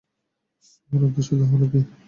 [0.83, 1.79] আমার উদ্দেশ্য তাহলে কি?